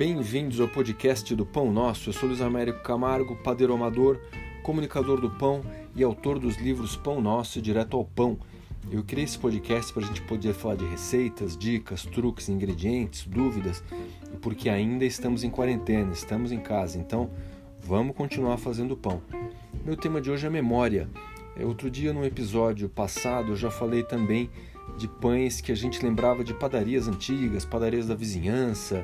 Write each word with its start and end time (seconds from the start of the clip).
Bem-vindos 0.00 0.58
ao 0.58 0.66
podcast 0.66 1.34
do 1.34 1.44
Pão 1.44 1.70
Nosso. 1.70 2.08
Eu 2.08 2.14
sou 2.14 2.26
Luiz 2.26 2.40
Américo 2.40 2.82
Camargo, 2.82 3.36
padeiro 3.36 3.74
amador, 3.74 4.18
comunicador 4.62 5.20
do 5.20 5.28
pão 5.28 5.60
e 5.94 6.02
autor 6.02 6.38
dos 6.38 6.56
livros 6.56 6.96
Pão 6.96 7.20
Nosso 7.20 7.58
e 7.58 7.60
Direto 7.60 7.98
ao 7.98 8.04
Pão. 8.06 8.38
Eu 8.90 9.04
criei 9.04 9.26
esse 9.26 9.38
podcast 9.38 9.92
para 9.92 10.02
a 10.02 10.06
gente 10.06 10.22
poder 10.22 10.54
falar 10.54 10.76
de 10.76 10.86
receitas, 10.86 11.54
dicas, 11.54 12.06
truques, 12.06 12.48
ingredientes, 12.48 13.26
dúvidas, 13.26 13.84
porque 14.40 14.70
ainda 14.70 15.04
estamos 15.04 15.44
em 15.44 15.50
quarentena, 15.50 16.12
estamos 16.14 16.50
em 16.50 16.60
casa, 16.60 16.98
então 16.98 17.30
vamos 17.78 18.16
continuar 18.16 18.56
fazendo 18.56 18.96
pão. 18.96 19.20
Meu 19.84 19.98
tema 19.98 20.18
de 20.18 20.30
hoje 20.30 20.46
é 20.46 20.50
memória. 20.50 21.10
Outro 21.62 21.90
dia, 21.90 22.10
no 22.10 22.24
episódio 22.24 22.88
passado, 22.88 23.52
eu 23.52 23.56
já 23.56 23.70
falei 23.70 24.02
também 24.02 24.48
de 25.00 25.08
pães 25.08 25.62
que 25.62 25.72
a 25.72 25.74
gente 25.74 26.04
lembrava 26.04 26.44
de 26.44 26.52
padarias 26.52 27.08
antigas, 27.08 27.64
padarias 27.64 28.06
da 28.06 28.14
vizinhança. 28.14 29.02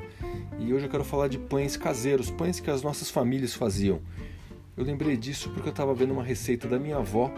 E 0.58 0.74
hoje 0.74 0.84
eu 0.84 0.90
quero 0.90 1.02
falar 1.02 1.26
de 1.26 1.38
pães 1.38 1.74
caseiros, 1.74 2.30
pães 2.30 2.60
que 2.60 2.70
as 2.70 2.82
nossas 2.82 3.10
famílias 3.10 3.54
faziam. 3.54 4.02
Eu 4.76 4.84
lembrei 4.84 5.16
disso 5.16 5.48
porque 5.48 5.68
eu 5.68 5.70
estava 5.70 5.94
vendo 5.94 6.12
uma 6.12 6.22
receita 6.22 6.68
da 6.68 6.78
minha 6.78 6.98
avó. 6.98 7.32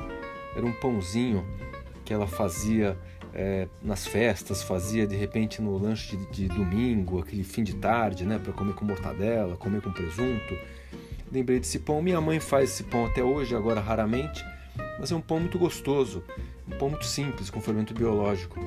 Era 0.56 0.66
um 0.66 0.72
pãozinho 0.72 1.46
que 2.04 2.12
ela 2.12 2.26
fazia 2.26 2.98
é, 3.32 3.68
nas 3.80 4.08
festas, 4.08 4.60
fazia 4.60 5.06
de 5.06 5.14
repente 5.14 5.62
no 5.62 5.78
lanche 5.78 6.16
de, 6.16 6.26
de 6.26 6.48
domingo, 6.48 7.20
aquele 7.20 7.44
fim 7.44 7.62
de 7.62 7.76
tarde, 7.76 8.24
né, 8.24 8.40
para 8.40 8.52
comer 8.52 8.74
com 8.74 8.84
mortadela, 8.84 9.56
comer 9.56 9.80
com 9.80 9.92
presunto. 9.92 10.58
Lembrei 11.30 11.60
desse 11.60 11.78
pão. 11.78 12.02
Minha 12.02 12.20
mãe 12.20 12.40
faz 12.40 12.70
esse 12.70 12.82
pão 12.82 13.06
até 13.06 13.22
hoje, 13.22 13.54
agora 13.54 13.80
raramente, 13.80 14.44
mas 14.98 15.12
é 15.12 15.14
um 15.14 15.20
pão 15.20 15.38
muito 15.38 15.60
gostoso. 15.60 16.24
Um 16.68 16.78
pão 16.78 16.90
muito 16.90 17.06
simples, 17.06 17.50
com 17.50 17.60
fermento 17.60 17.94
biológico. 17.94 18.58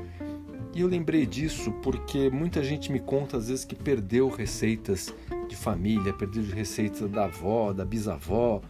E 0.74 0.82
eu 0.82 0.88
lembrei 0.88 1.26
disso 1.26 1.72
porque 1.84 2.30
muita 2.30 2.64
gente 2.64 2.92
me 2.92 3.00
conta 3.00 3.38
às 3.38 3.50
vezes 3.50 3.64
que 3.66 3.76
perdeu 3.76 4.30
receitas 4.30 5.14
de 5.48 5.56
família, 5.56 6.14
perdeu 6.14 6.44
receitas 6.44 7.10
da 7.10 7.26
avó, 7.26 7.74
da 7.74 7.86
bisavó. 7.86 8.62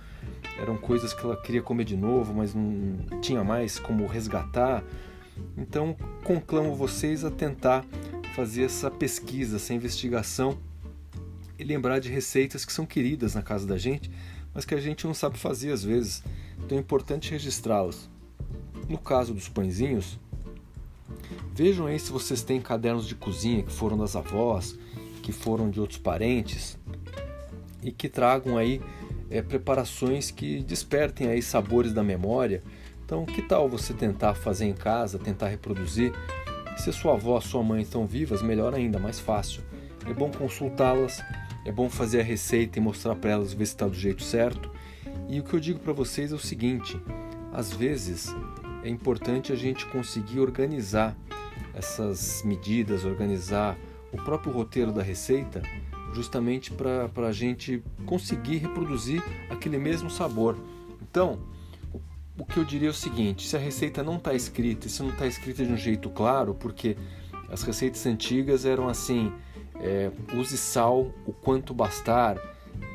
Eram 0.59 0.77
coisas 0.77 1.13
que 1.13 1.23
ela 1.23 1.39
queria 1.39 1.61
comer 1.61 1.85
de 1.85 1.95
novo, 1.95 2.33
mas 2.33 2.53
não 2.53 3.21
tinha 3.21 3.43
mais 3.43 3.79
como 3.79 4.05
resgatar. 4.07 4.83
Então, 5.57 5.95
conclamo 6.23 6.75
vocês 6.75 7.23
a 7.23 7.31
tentar 7.31 7.85
fazer 8.35 8.63
essa 8.63 8.89
pesquisa, 8.89 9.57
essa 9.57 9.73
investigação 9.73 10.57
e 11.57 11.63
lembrar 11.63 11.99
de 11.99 12.09
receitas 12.09 12.65
que 12.65 12.73
são 12.73 12.85
queridas 12.85 13.35
na 13.35 13.41
casa 13.43 13.67
da 13.67 13.77
gente, 13.77 14.09
mas 14.53 14.65
que 14.65 14.73
a 14.73 14.79
gente 14.79 15.05
não 15.05 15.13
sabe 15.13 15.37
fazer 15.37 15.71
às 15.71 15.83
vezes. 15.83 16.23
Então 16.57 16.77
é 16.77 16.81
importante 16.81 17.31
registrá-las. 17.31 18.09
No 18.91 18.97
caso 18.97 19.33
dos 19.33 19.47
pãezinhos, 19.47 20.19
vejam 21.55 21.85
aí 21.85 21.97
se 21.97 22.11
vocês 22.11 22.43
têm 22.43 22.59
cadernos 22.59 23.07
de 23.07 23.15
cozinha 23.15 23.63
que 23.63 23.71
foram 23.71 23.97
das 23.97 24.17
avós, 24.17 24.77
que 25.23 25.31
foram 25.31 25.69
de 25.69 25.79
outros 25.79 25.97
parentes 25.97 26.77
e 27.81 27.89
que 27.89 28.09
tragam 28.09 28.57
aí 28.57 28.81
é, 29.29 29.41
preparações 29.41 30.29
que 30.29 30.61
despertem 30.61 31.29
aí 31.29 31.41
sabores 31.41 31.93
da 31.93 32.03
memória. 32.03 32.61
Então, 33.05 33.25
que 33.25 33.41
tal 33.41 33.69
você 33.69 33.93
tentar 33.93 34.33
fazer 34.33 34.65
em 34.65 34.73
casa, 34.73 35.17
tentar 35.17 35.47
reproduzir? 35.47 36.11
Se 36.75 36.91
sua 36.91 37.13
avó, 37.13 37.39
sua 37.39 37.63
mãe 37.63 37.83
estão 37.83 38.05
vivas, 38.05 38.41
melhor 38.41 38.75
ainda, 38.75 38.99
mais 38.99 39.21
fácil. 39.21 39.63
É 40.05 40.13
bom 40.13 40.29
consultá-las, 40.29 41.23
é 41.65 41.71
bom 41.71 41.89
fazer 41.89 42.19
a 42.19 42.23
receita 42.25 42.77
e 42.77 42.81
mostrar 42.81 43.15
para 43.15 43.31
elas 43.31 43.53
ver 43.53 43.65
se 43.67 43.71
está 43.71 43.87
do 43.87 43.93
jeito 43.93 44.21
certo. 44.21 44.69
E 45.29 45.39
o 45.39 45.43
que 45.45 45.53
eu 45.53 45.61
digo 45.61 45.79
para 45.79 45.93
vocês 45.93 46.33
é 46.33 46.35
o 46.35 46.39
seguinte: 46.39 46.99
às 47.53 47.71
vezes 47.71 48.35
é 48.83 48.89
importante 48.89 49.51
a 49.51 49.55
gente 49.55 49.85
conseguir 49.87 50.39
organizar 50.39 51.15
essas 51.73 52.43
medidas, 52.43 53.05
organizar 53.05 53.77
o 54.11 54.17
próprio 54.17 54.51
roteiro 54.51 54.91
da 54.91 55.01
receita, 55.01 55.61
justamente 56.13 56.71
para 56.71 57.27
a 57.27 57.31
gente 57.31 57.81
conseguir 58.05 58.57
reproduzir 58.57 59.23
aquele 59.49 59.77
mesmo 59.77 60.09
sabor. 60.09 60.57
Então, 61.01 61.39
o 62.37 62.45
que 62.45 62.57
eu 62.57 62.65
diria 62.65 62.89
é 62.89 62.91
o 62.91 62.93
seguinte: 62.93 63.47
se 63.47 63.55
a 63.55 63.59
receita 63.59 64.03
não 64.03 64.17
está 64.17 64.33
escrita, 64.33 64.89
se 64.89 65.01
não 65.01 65.09
está 65.09 65.25
escrita 65.25 65.65
de 65.65 65.71
um 65.71 65.77
jeito 65.77 66.09
claro, 66.09 66.53
porque 66.53 66.97
as 67.49 67.63
receitas 67.63 68.05
antigas 68.05 68.65
eram 68.65 68.89
assim: 68.89 69.31
é, 69.79 70.11
use 70.33 70.57
sal 70.57 71.11
o 71.25 71.31
quanto 71.31 71.73
bastar, 71.73 72.37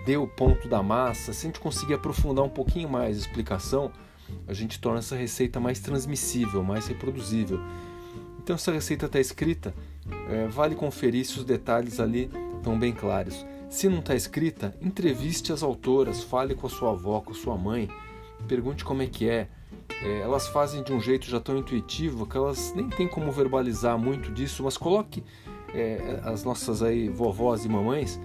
dê 0.05 0.17
o 0.17 0.27
ponto 0.27 0.69
da 0.69 0.83
massa. 0.83 1.33
Se 1.33 1.47
a 1.47 1.49
gente 1.49 1.61
conseguir 1.61 1.95
aprofundar 1.95 2.45
um 2.45 2.51
pouquinho 2.51 2.89
mais 2.89 3.17
a 3.17 3.21
explicação, 3.21 3.91
a 4.47 4.53
gente 4.53 4.79
torna 4.81 4.99
essa 4.99 5.17
receita 5.17 5.61
mais 5.61 5.81
transmissível, 5.81 6.63
mais 6.63 6.87
reproduzível. 6.87 7.61
Então, 8.43 8.57
se 8.57 8.71
a 8.71 8.73
receita 8.73 9.07
está 9.07 9.19
escrita, 9.19 9.75
é, 10.29 10.47
vale 10.47 10.75
conferir 10.75 11.25
se 11.25 11.39
os 11.39 11.45
detalhes 11.45 11.99
ali 11.99 12.31
estão 12.57 12.79
bem 12.79 12.93
claros. 12.93 13.45
Se 13.69 13.89
não 13.89 13.99
está 13.99 14.15
escrita, 14.15 14.75
entreviste 14.81 15.53
as 15.53 15.63
autoras, 15.63 16.23
fale 16.23 16.55
com 16.55 16.67
a 16.67 16.71
sua 16.71 16.93
avó, 16.93 17.21
com 17.21 17.33
a 17.33 17.35
sua 17.35 17.57
mãe, 17.57 17.89
pergunte 18.47 18.85
como 18.85 19.03
é 19.03 19.07
que 19.07 19.29
é. 19.29 19.49
é 20.03 20.21
elas 20.21 20.47
fazem 20.47 20.83
de 20.83 20.93
um 20.93 21.01
jeito 21.01 21.27
já 21.27 21.41
tão 21.41 21.59
intuitivo 21.59 22.27
que 22.27 22.37
elas 22.37 22.73
nem 22.75 22.89
têm 22.89 23.09
como 23.09 23.33
verbalizar 23.33 23.99
muito 23.99 24.31
disso, 24.31 24.63
mas 24.63 24.77
coloque 24.77 25.25
é, 25.75 26.21
as 26.25 26.45
nossas 26.45 26.83
aí 26.83 27.09
vovós 27.09 27.65
e 27.65 27.69
mamães 27.69 28.21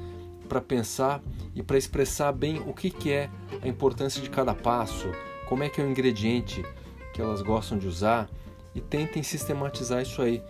para 0.47 0.61
pensar 0.61 1.21
e 1.55 1.63
para 1.63 1.77
expressar 1.77 2.31
bem 2.31 2.59
o 2.67 2.73
que, 2.73 2.89
que 2.89 3.11
é 3.11 3.29
a 3.61 3.67
importância 3.67 4.21
de 4.21 4.29
cada 4.29 4.53
passo, 4.53 5.07
como 5.51 5.65
é 5.65 5.69
que 5.69 5.81
é 5.81 5.83
o 5.83 5.89
ingrediente 5.89 6.63
que 7.11 7.21
elas 7.21 7.41
gostam 7.41 7.77
de 7.77 7.85
usar 7.85 8.29
e 8.73 8.79
tentem 8.79 9.21
sistematizar 9.21 10.01
isso 10.01 10.21
aí. 10.21 10.41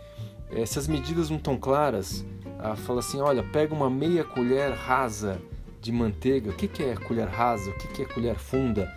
É, 0.51 0.63
se 0.63 0.78
as 0.78 0.88
medidas 0.88 1.28
não 1.28 1.38
estão 1.38 1.57
claras, 1.57 2.23
ah, 2.59 2.75
fala 2.75 3.00
assim, 3.00 3.19
olha, 3.19 3.41
pega 3.41 3.73
uma 3.73 3.89
meia 3.89 4.23
colher 4.23 4.72
rasa 4.72 5.41
de 5.81 5.91
manteiga, 5.91 6.51
o 6.51 6.53
que, 6.53 6.67
que 6.67 6.84
é 6.84 6.94
colher 6.94 7.28
rasa, 7.28 7.72
o 7.72 7.78
que, 7.79 7.88
que 7.88 8.01
é 8.03 8.06
colher 8.06 8.35
funda, 8.35 8.95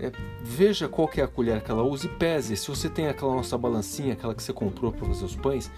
é, 0.00 0.10
veja 0.42 0.88
qual 0.88 1.06
que 1.06 1.20
é 1.20 1.24
a 1.24 1.28
colher 1.28 1.62
que 1.62 1.70
ela 1.70 1.84
usa 1.84 2.06
e 2.06 2.08
pese. 2.08 2.56
Se 2.56 2.66
você 2.66 2.90
tem 2.90 3.06
aquela 3.06 3.32
nossa 3.32 3.56
balancinha, 3.56 4.14
aquela 4.14 4.34
que 4.34 4.42
você 4.42 4.52
comprou 4.52 4.90
para 4.90 5.06
fazer 5.06 5.24
os 5.24 5.36
pães, 5.36 5.70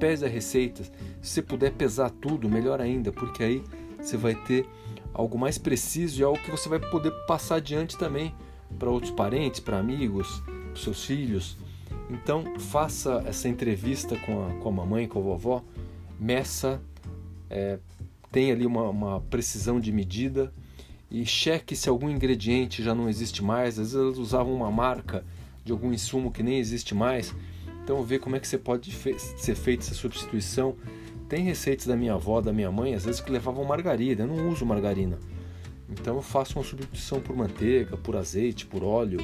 pese 0.00 0.24
a 0.24 0.28
receita. 0.28 0.82
Se 0.82 0.90
você 1.22 1.40
puder 1.40 1.70
pesar 1.70 2.10
tudo, 2.10 2.48
melhor 2.48 2.80
ainda, 2.80 3.12
porque 3.12 3.44
aí 3.44 3.64
você 3.96 4.16
vai 4.16 4.34
ter 4.34 4.68
algo 5.12 5.38
mais 5.38 5.56
preciso 5.56 6.20
e 6.20 6.24
algo 6.24 6.42
que 6.42 6.50
você 6.50 6.68
vai 6.68 6.80
poder 6.80 7.12
passar 7.28 7.54
adiante 7.54 7.96
também 7.96 8.34
para 8.78 8.90
outros 8.90 9.12
parentes, 9.12 9.60
para 9.60 9.78
amigos, 9.78 10.42
para 10.72 10.76
seus 10.76 11.04
filhos. 11.04 11.56
Então, 12.10 12.44
faça 12.58 13.22
essa 13.26 13.48
entrevista 13.48 14.16
com 14.18 14.46
a, 14.46 14.50
com 14.54 14.68
a 14.68 14.72
mamãe, 14.72 15.08
com 15.08 15.18
a 15.18 15.22
vovó, 15.22 15.62
meça, 16.18 16.80
é, 17.48 17.78
tenha 18.30 18.52
ali 18.52 18.66
uma, 18.66 18.88
uma 18.90 19.20
precisão 19.20 19.78
de 19.78 19.92
medida 19.92 20.52
e 21.10 21.24
cheque 21.24 21.76
se 21.76 21.88
algum 21.88 22.10
ingrediente 22.10 22.82
já 22.82 22.94
não 22.94 23.08
existe 23.08 23.42
mais. 23.42 23.78
Às 23.78 23.92
vezes 23.92 23.94
elas 23.94 24.18
usavam 24.18 24.52
uma 24.52 24.70
marca 24.70 25.24
de 25.64 25.72
algum 25.72 25.92
insumo 25.92 26.30
que 26.32 26.42
nem 26.42 26.58
existe 26.58 26.94
mais. 26.94 27.34
Então, 27.82 28.02
vê 28.02 28.18
como 28.18 28.34
é 28.36 28.40
que 28.40 28.48
você 28.48 28.58
pode 28.58 28.90
fe 28.90 29.18
ser 29.18 29.54
feita 29.54 29.84
essa 29.84 29.94
substituição. 29.94 30.74
Tem 31.28 31.44
receitas 31.44 31.86
da 31.86 31.96
minha 31.96 32.14
avó, 32.14 32.40
da 32.40 32.52
minha 32.52 32.70
mãe, 32.70 32.94
às 32.94 33.04
vezes 33.04 33.20
que 33.20 33.30
levavam 33.30 33.64
margarina. 33.64 34.22
Eu 34.22 34.26
não 34.26 34.48
uso 34.50 34.66
margarina. 34.66 35.18
Então 35.88 36.16
eu 36.16 36.22
faço 36.22 36.58
uma 36.58 36.64
substituição 36.64 37.20
por 37.20 37.36
manteiga, 37.36 37.96
por 37.96 38.16
azeite, 38.16 38.66
por 38.66 38.82
óleo. 38.82 39.20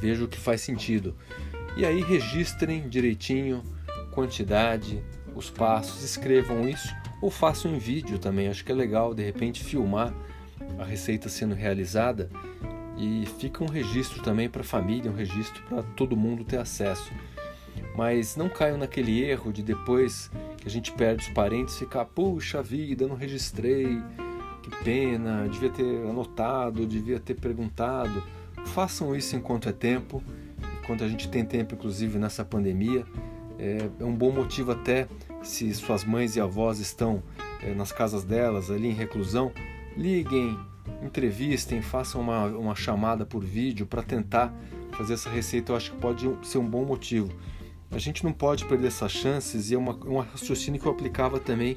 Vejo 0.00 0.24
o 0.24 0.28
que 0.28 0.38
faz 0.38 0.60
sentido. 0.60 1.16
E 1.76 1.84
aí 1.84 2.02
registrem 2.02 2.88
direitinho 2.88 3.62
quantidade, 4.18 5.00
os 5.32 5.48
passos, 5.48 6.02
escrevam 6.02 6.68
isso 6.68 6.92
ou 7.22 7.30
façam 7.30 7.72
em 7.72 7.78
vídeo 7.78 8.18
também. 8.18 8.48
Acho 8.48 8.64
que 8.64 8.72
é 8.72 8.74
legal 8.74 9.14
de 9.14 9.22
repente 9.22 9.62
filmar 9.62 10.12
a 10.76 10.84
receita 10.84 11.28
sendo 11.28 11.54
realizada 11.54 12.28
e 12.96 13.24
fica 13.38 13.62
um 13.62 13.68
registro 13.68 14.20
também 14.20 14.48
para 14.48 14.62
a 14.62 14.64
família, 14.64 15.08
um 15.08 15.14
registro 15.14 15.62
para 15.68 15.82
todo 15.82 16.16
mundo 16.16 16.44
ter 16.44 16.58
acesso. 16.58 17.12
Mas 17.96 18.34
não 18.34 18.48
caiam 18.48 18.76
naquele 18.76 19.22
erro 19.22 19.52
de 19.52 19.62
depois 19.62 20.30
que 20.56 20.66
a 20.66 20.70
gente 20.70 20.90
perde 20.90 21.28
os 21.28 21.32
parentes 21.32 21.78
ficar, 21.78 22.04
puxa 22.04 22.60
vida, 22.60 23.06
não 23.06 23.14
registrei 23.14 24.02
que 24.68 24.84
pena, 24.84 25.48
devia 25.48 25.70
ter 25.70 26.06
anotado, 26.08 26.86
devia 26.86 27.18
ter 27.18 27.34
perguntado. 27.34 28.22
Façam 28.66 29.14
isso 29.14 29.36
enquanto 29.36 29.68
é 29.68 29.72
tempo, 29.72 30.22
enquanto 30.82 31.04
a 31.04 31.08
gente 31.08 31.28
tem 31.28 31.44
tempo, 31.44 31.74
inclusive 31.74 32.18
nessa 32.18 32.44
pandemia. 32.44 33.04
É, 33.58 33.88
é 33.98 34.04
um 34.04 34.14
bom 34.14 34.30
motivo 34.30 34.72
até 34.72 35.08
se 35.42 35.72
suas 35.74 36.04
mães 36.04 36.36
e 36.36 36.40
avós 36.40 36.78
estão 36.78 37.22
é, 37.62 37.74
nas 37.74 37.90
casas 37.90 38.24
delas, 38.24 38.70
ali 38.70 38.88
em 38.88 38.92
reclusão, 38.92 39.52
liguem, 39.96 40.56
entrevistem, 41.02 41.82
façam 41.82 42.20
uma, 42.20 42.44
uma 42.46 42.74
chamada 42.74 43.26
por 43.26 43.44
vídeo 43.44 43.86
para 43.86 44.02
tentar 44.02 44.54
fazer 44.92 45.14
essa 45.14 45.28
receita. 45.28 45.72
Eu 45.72 45.76
acho 45.76 45.92
que 45.92 45.98
pode 45.98 46.28
ser 46.42 46.58
um 46.58 46.66
bom 46.66 46.84
motivo. 46.84 47.32
A 47.90 47.98
gente 47.98 48.22
não 48.22 48.32
pode 48.32 48.64
perder 48.66 48.88
essas 48.88 49.10
chances 49.10 49.70
e 49.70 49.74
é 49.74 49.78
uma, 49.78 49.94
um 50.06 50.18
raciocínio 50.18 50.80
que 50.80 50.86
eu 50.86 50.92
aplicava 50.92 51.40
também 51.40 51.76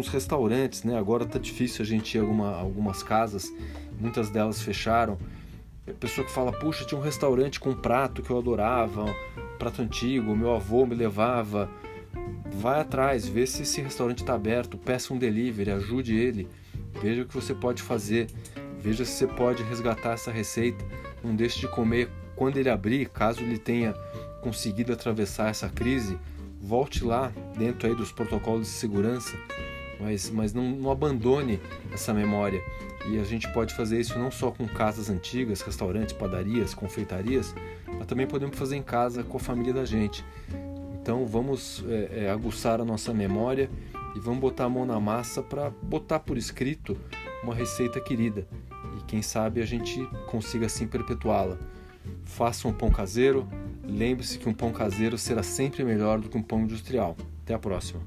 os 0.00 0.08
restaurantes, 0.08 0.82
né? 0.82 0.98
Agora 0.98 1.24
está 1.24 1.38
difícil 1.38 1.82
a 1.82 1.86
gente 1.86 2.16
ir 2.16 2.18
a 2.18 2.22
alguma, 2.22 2.56
algumas 2.56 3.02
casas, 3.02 3.52
muitas 3.98 4.30
delas 4.30 4.60
fecharam. 4.60 5.18
A 5.88 5.92
pessoa 5.92 6.26
que 6.26 6.32
fala, 6.32 6.52
puxa, 6.52 6.84
tinha 6.84 6.98
um 6.98 7.02
restaurante 7.02 7.60
com 7.60 7.70
um 7.70 7.76
prato 7.76 8.22
que 8.22 8.30
eu 8.30 8.38
adorava, 8.38 9.04
um 9.04 9.58
prato 9.58 9.82
antigo, 9.82 10.34
meu 10.34 10.54
avô 10.54 10.86
me 10.86 10.94
levava. 10.94 11.68
vai 12.52 12.80
atrás, 12.80 13.26
vê 13.28 13.46
se 13.46 13.62
esse 13.62 13.80
restaurante 13.80 14.18
está 14.18 14.34
aberto, 14.34 14.78
peça 14.78 15.12
um 15.12 15.18
delivery, 15.18 15.70
ajude 15.70 16.16
ele, 16.16 16.48
veja 17.00 17.22
o 17.22 17.26
que 17.26 17.34
você 17.34 17.54
pode 17.54 17.82
fazer, 17.82 18.28
veja 18.78 19.04
se 19.04 19.12
você 19.12 19.26
pode 19.26 19.62
resgatar 19.62 20.12
essa 20.12 20.30
receita, 20.30 20.84
não 21.22 21.36
deixe 21.36 21.60
de 21.60 21.68
comer 21.68 22.08
quando 22.34 22.56
ele 22.56 22.70
abrir, 22.70 23.08
caso 23.10 23.42
ele 23.42 23.58
tenha 23.58 23.92
conseguido 24.40 24.92
atravessar 24.92 25.50
essa 25.50 25.68
crise, 25.68 26.18
volte 26.60 27.04
lá 27.04 27.32
dentro 27.56 27.88
aí 27.88 27.94
dos 27.94 28.10
protocolos 28.10 28.66
de 28.66 28.72
segurança, 28.72 29.36
mas, 30.00 30.30
mas 30.30 30.52
não, 30.52 30.70
não 30.70 30.90
abandone 30.90 31.60
essa 31.92 32.12
memória. 32.12 32.62
E 33.06 33.18
a 33.18 33.24
gente 33.24 33.50
pode 33.52 33.74
fazer 33.74 34.00
isso 34.00 34.18
não 34.18 34.30
só 34.30 34.50
com 34.50 34.66
casas 34.66 35.10
antigas, 35.10 35.60
restaurantes, 35.60 36.14
padarias, 36.14 36.74
confeitarias, 36.74 37.54
mas 37.86 38.06
também 38.06 38.26
podemos 38.26 38.56
fazer 38.58 38.76
em 38.76 38.82
casa 38.82 39.22
com 39.22 39.36
a 39.36 39.40
família 39.40 39.74
da 39.74 39.84
gente. 39.84 40.24
Então 41.00 41.26
vamos 41.26 41.84
é, 41.86 42.24
é, 42.24 42.30
aguçar 42.30 42.80
a 42.80 42.84
nossa 42.84 43.12
memória 43.12 43.68
e 44.16 44.20
vamos 44.20 44.40
botar 44.40 44.64
a 44.64 44.68
mão 44.70 44.86
na 44.86 44.98
massa 44.98 45.42
para 45.42 45.68
botar 45.82 46.20
por 46.20 46.38
escrito 46.38 46.96
uma 47.42 47.54
receita 47.54 48.00
querida. 48.00 48.46
E 48.98 49.02
quem 49.04 49.20
sabe 49.20 49.60
a 49.60 49.66
gente 49.66 50.02
consiga 50.26 50.66
assim 50.66 50.86
perpetuá-la. 50.86 51.58
Faça 52.24 52.66
um 52.66 52.72
pão 52.72 52.90
caseiro, 52.90 53.46
lembre-se 53.86 54.38
que 54.38 54.48
um 54.48 54.54
pão 54.54 54.72
caseiro 54.72 55.18
será 55.18 55.42
sempre 55.42 55.84
melhor 55.84 56.18
do 56.18 56.28
que 56.30 56.38
um 56.38 56.42
pão 56.42 56.62
industrial. 56.62 57.16
Até 57.42 57.52
a 57.52 57.58
próxima! 57.58 58.00